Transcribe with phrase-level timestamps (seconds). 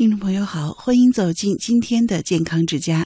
[0.00, 3.04] 听众朋友好，欢迎走进今天的健康之家。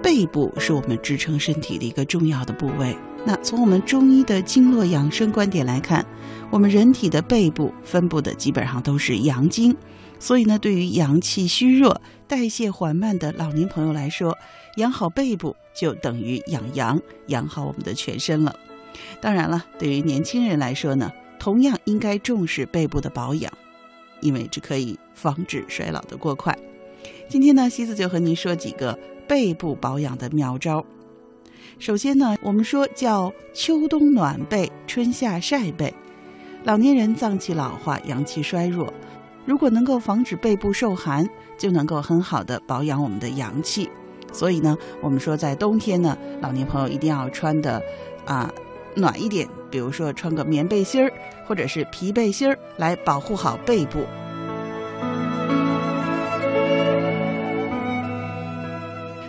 [0.00, 2.96] 背部是我们支撑身体的一个重要的部位。
[3.26, 6.06] 那从我们中医的经络养生观点来看，
[6.48, 9.76] 我们人体的背部分布的基本上都是阳经，
[10.20, 14.38] 所以呢，对于阳气虚弱、代谢缓慢的老年朋友来说，
[14.76, 18.54] 养好背部就等于养阳，养好我们的全身了。
[19.20, 21.10] 当然了，对于年轻人来说呢，
[21.44, 23.52] 同样应该重视背部的保养，
[24.22, 26.56] 因为这可以防止衰老的过快。
[27.28, 30.82] 今天呢，西子就和您说几个背部保养的妙招。
[31.78, 35.92] 首先呢，我们说叫秋冬暖背，春夏晒背。
[36.62, 38.90] 老年人脏器老化，阳气衰弱，
[39.44, 43.90] 如果能够防止背部受寒，就能够很好的保养我们的阳气。
[44.32, 47.82] 所以呢，我们说在冬天呢，老年朋友一定要穿的
[48.24, 48.50] 啊
[48.94, 51.12] 暖一点，比如说穿个棉背心儿
[51.46, 54.04] 或者是皮背心儿，来保护好背部。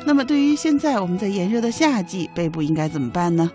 [0.06, 3.52] 那么，对于现在我们在炎热的夏季，背部应该怎么办呢？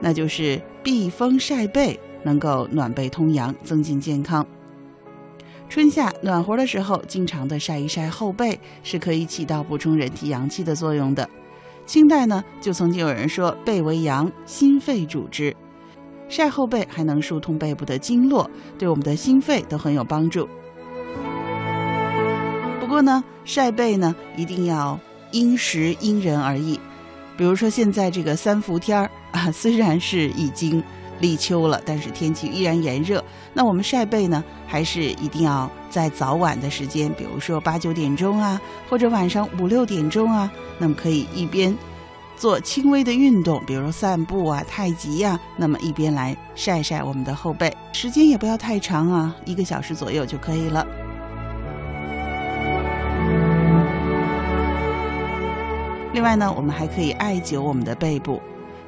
[0.00, 4.44] 那就是避风晒背，能够暖背通阳，增进健康。
[5.68, 11.28] 春夏暖和的时候，经常的晒一晒后背，是可以起到补充人体阳气的作用的。
[11.86, 15.54] 清代呢，就曾经有人说：“背为阳，心肺主之。”
[16.28, 20.48] 晒后背还能疏通背部的经络，对我们的心肺都很有帮助。
[22.80, 24.98] 不过呢，晒背呢，一定要。
[25.32, 26.78] 因时因人而异，
[27.36, 30.82] 比如说现在这个三伏天儿啊，虽然是已经
[31.20, 33.22] 立秋了，但是天气依然炎热。
[33.52, 41.76] 那我们晒背呢，还是一定要在早晚的时间，比如说八九点钟啊，或者晚上五六点钟啊，那么可以一边
[42.36, 50.86] 做轻微的运动，比如散步啊、太极呀，那么一边来晒晒我们的后背，时间也不要太长啊，一个小时左右就可以了。
[56.12, 58.40] 另外呢，我们还可以艾灸我们的背部，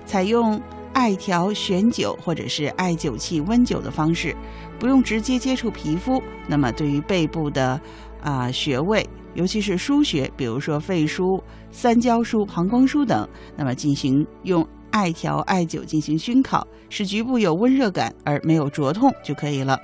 [0.06, 0.58] 采用
[0.98, 4.34] 艾条悬灸或者是艾灸器温灸的方式，
[4.80, 6.20] 不用直接接触皮肤。
[6.48, 7.80] 那么对于背部的
[8.20, 19.78] 啊穴位，尤其是腧穴，比如说肺腧、三焦腧、膀胱腧等，那么进行用艾条艾灸进行熏烤，使局部有温热感而没有灼痛就可以了。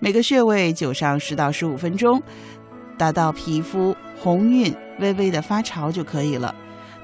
[0.00, 2.20] 每个穴位灸上十到十五分钟，
[2.98, 6.52] 达到皮肤红晕、微微的发潮就可以了。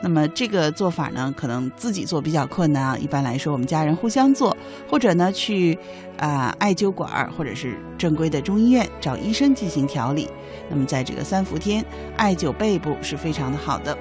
[0.02, 2.98] 那么这个做法呢，可能自己做比较困难啊。
[2.98, 4.54] 一般来说，我们家人互相做，
[4.88, 5.78] 或者呢去
[6.18, 10.28] 啊艾灸馆儿，或者是正规的中医院找医生进行调理。
[10.68, 11.82] 那么在这个三伏天，
[12.16, 13.96] 艾灸背部是非常的好的。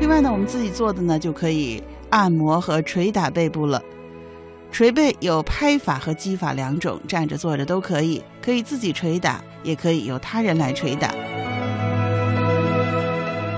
[0.00, 3.82] 另外呢，我们自己做的呢，就可以按摩和捶打背部了。
[4.74, 11.14] 捶背有拍法和击法两种，站着坐着都可以，可以自己捶打，也可以由他人来捶打。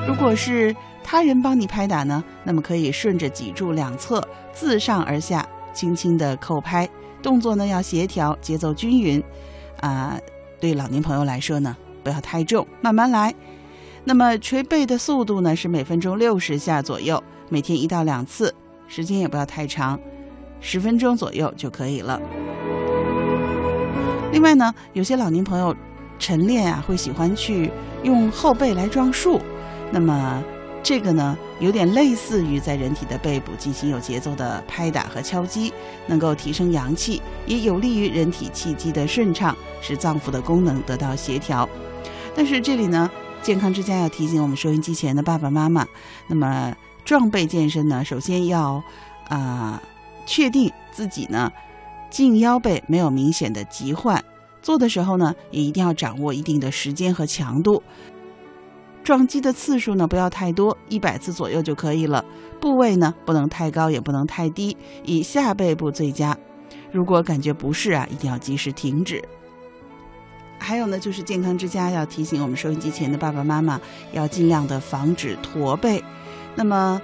[0.07, 4.23] 如果是他人帮你拍打呢，那么可以顺着脊柱两侧
[4.53, 6.87] 自上而下轻轻的叩拍，
[7.23, 9.25] 动作呢要协调，节奏均匀。
[9.81, 10.21] 啊，
[10.61, 13.35] 对老年朋友来说呢，不要太重，慢慢来。
[14.05, 18.55] 那么捶背的速度呢是每分钟六十下左右，每天一到两次，
[18.87, 19.99] 时间也不要太长。
[20.69, 22.21] 十分钟左右就可以了。
[24.33, 25.73] 另外呢，有些老年朋友
[26.19, 27.71] 晨练啊，会喜欢去
[28.03, 29.41] 用后背来撞树，
[29.93, 30.43] 那么
[30.83, 35.73] 这个呢，有点类似于在人体的背部进行有节奏的拍打和敲击，
[36.09, 41.69] 能够提升阳气，也有利于人体气机的顺畅，使脏腑的功能得到协调。
[42.35, 43.09] 但是这里呢，
[43.41, 45.87] 健康之家要提醒我们收音机前的爸爸妈妈，
[46.27, 48.83] 那么壮背健身呢，首先要
[49.29, 49.81] 啊。
[50.27, 51.51] 确定自己呢，
[52.11, 54.23] 颈腰背没有明显的疾患，
[54.61, 57.83] 做的时候呢，也一定要掌握一定的时间和强度。
[59.05, 62.25] 撞击的次数呢，不要太多，一百次左右就可以了。
[62.61, 66.37] 部位呢，不能太高，也不能太低，以下背部最佳。
[66.91, 69.23] 如果感觉不适啊，一定要及时停止。
[70.59, 73.81] 还有呢，就是健康之家要提醒我们收音机前的爸爸妈妈，
[74.13, 76.03] 要尽量的防止驼背。
[76.57, 77.01] 那么。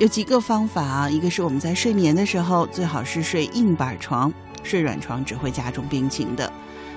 [0.00, 4.32] 有几个方法啊，一个是我们在睡眠的时候最好是睡硬板床，
[4.62, 6.50] 睡软床只会加重病情的。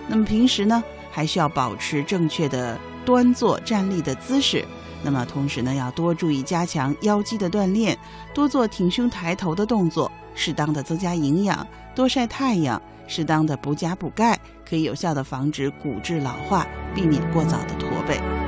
[0.07, 4.63] 那么平时呢，还需要保持正确的端坐站立的姿势。
[5.03, 7.97] 那么同时呢，要多注意加强腰肌的锻炼，
[8.33, 16.65] 多做挺胸抬头的动作，适当的增加营养，多晒太阳，适当的补钾补钙，可以有效的防止骨质老化，
[16.95, 18.42] 避免过早的驼背。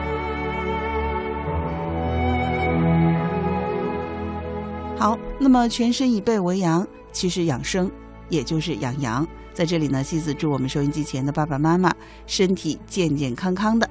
[4.98, 7.92] 好，那么全身以背为阳，其实养生
[8.30, 9.28] 也就是养阳。
[9.54, 11.94] 在这里呢，西子祝我们收音机前的爸爸妈妈
[12.26, 13.90] 身体健健康康的。